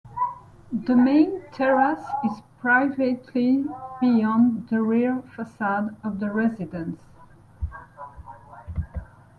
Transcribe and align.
The 0.71 0.95
main 0.95 1.43
terrace 1.53 2.03
is 2.25 2.41
privately 2.59 3.65
beyond 3.99 4.67
the 4.69 4.81
rear 4.81 5.21
facade 5.35 5.95
of 6.03 6.19
the 6.19 6.31
residence. 6.31 7.03